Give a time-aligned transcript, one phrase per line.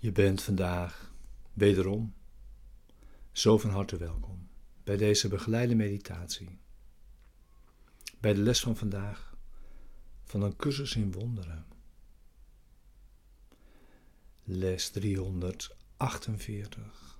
[0.00, 1.12] Je bent vandaag
[1.52, 2.14] wederom
[3.32, 4.48] zo van harte welkom
[4.84, 6.58] bij deze begeleide meditatie.
[8.20, 9.36] Bij de les van vandaag
[10.24, 11.66] van een cursus in wonderen.
[14.44, 17.18] Les 348.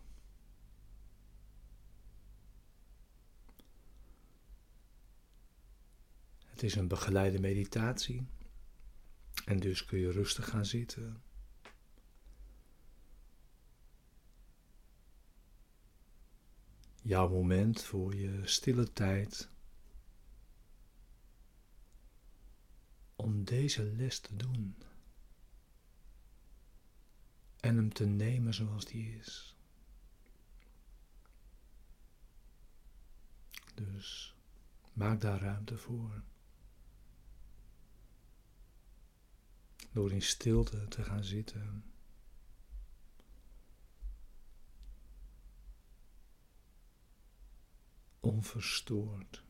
[6.44, 8.26] Het is een begeleide meditatie
[9.44, 11.22] en dus kun je rustig gaan zitten
[17.08, 19.48] jouw moment voor je stille tijd
[23.16, 24.76] om deze les te doen
[27.60, 29.56] en hem te nemen zoals die is.
[33.74, 34.34] Dus
[34.92, 36.22] maak daar ruimte voor.
[39.92, 41.84] Door in stilte te gaan zitten.
[48.20, 49.46] Onverstoord.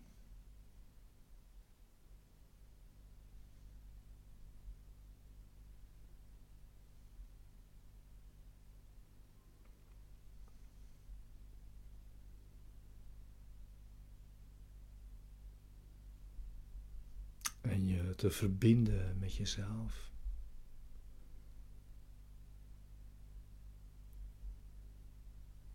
[17.60, 20.10] En je te verbinden met jezelf.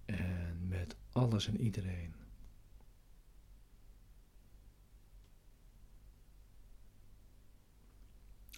[0.05, 2.22] En met alles en iedereen.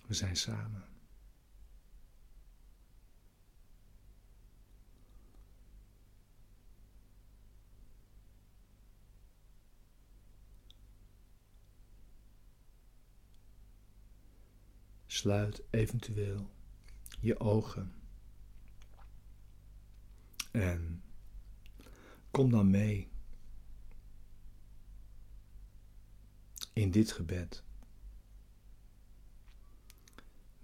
[0.07, 0.83] We zijn samen.
[15.05, 16.49] Sluit eventueel
[17.19, 17.93] je ogen.
[20.51, 21.03] En
[22.31, 23.09] kom dan mee
[26.73, 27.63] in dit gebed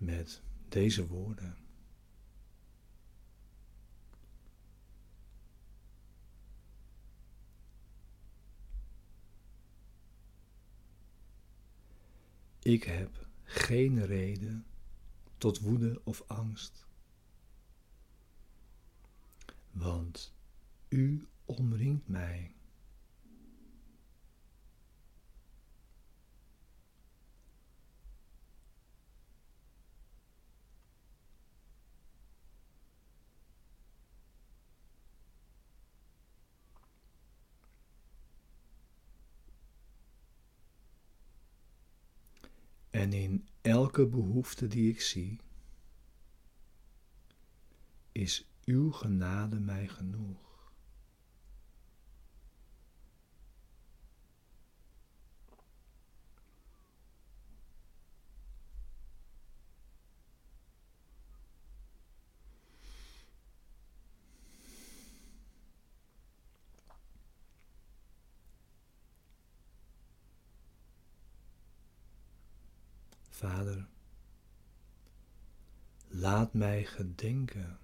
[0.02, 1.58] met deze woorden.
[12.60, 14.66] Ik heb geen reden
[15.38, 16.88] tot woede of angst,
[19.72, 20.34] want
[20.90, 22.56] u omringt mij.
[42.92, 45.40] En in elke behoefte die ik zie,
[48.12, 50.51] is uw genade mij genoeg.
[73.42, 73.88] Vader,
[76.08, 77.80] laat mij gedenken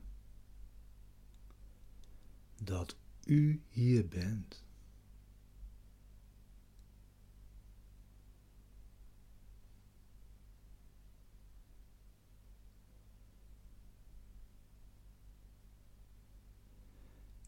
[2.64, 2.96] dat
[3.26, 4.64] U hier bent.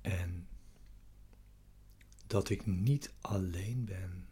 [0.02, 0.48] En
[2.28, 4.29] dat ik niet alleen ben.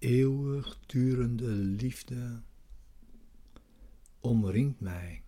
[0.00, 2.42] Eeuwigdurende liefde
[4.20, 5.22] omringt mij.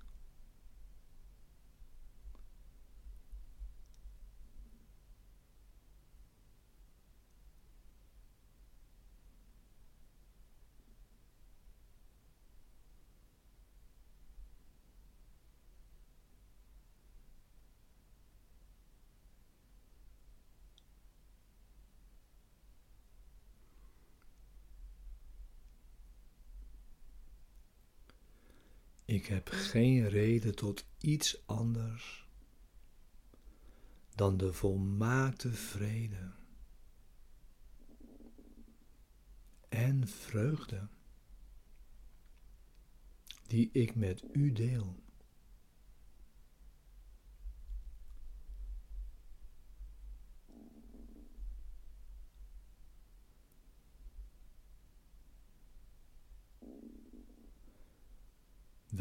[29.13, 32.29] Ik heb geen reden tot iets anders
[34.15, 36.33] dan de volmaakte vrede
[39.69, 40.89] en vreugde
[43.47, 45.02] die ik met u deel.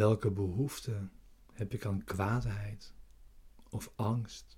[0.02, 1.10] Welke behoefte
[1.54, 2.94] heb ik aan kwaadheid
[3.70, 4.58] of angst?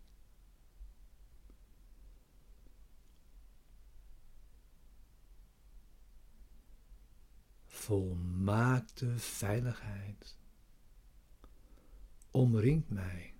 [7.65, 10.37] Volmaakte veiligheid
[12.31, 13.32] omringt mij.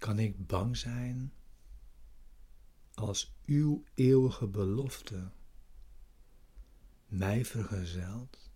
[0.00, 1.32] Kan ik bang zijn
[2.94, 5.30] als uw eeuwige belofte
[7.06, 8.50] mij vergezelt?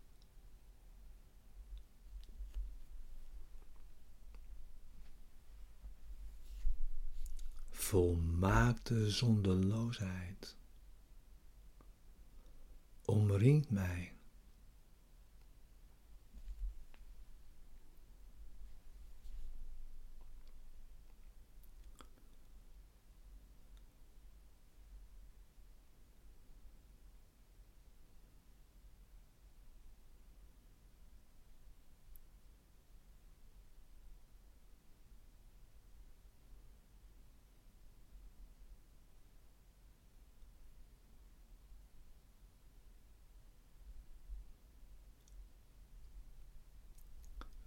[7.71, 10.57] Volmaakte zondeloosheid
[13.05, 14.17] omringt mij.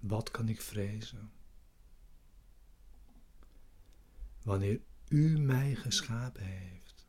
[0.08, 1.32] Wat kan ik vrezen?
[4.44, 7.08] Wanneer u mij geschapen heeft.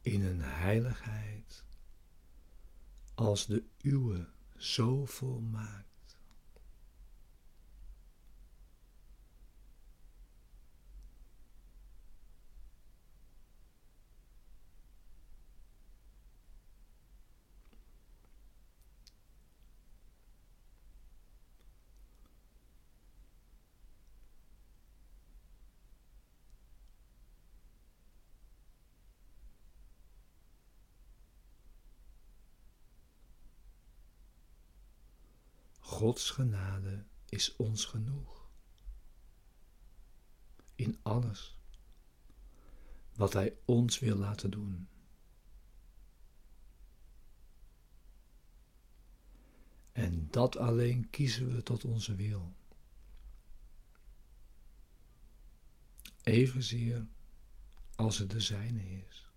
[0.00, 1.64] In een heiligheid
[3.14, 5.87] als de uwe zo volmaakt.
[35.98, 38.48] Gods genade is ons genoeg.
[40.74, 41.56] In alles
[43.14, 44.88] wat Hij ons wil laten doen.
[49.92, 52.54] En dat alleen kiezen we tot onze wil.
[56.22, 57.06] Evenzeer
[57.94, 59.27] als het de zijne is.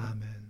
[0.00, 0.49] Amen.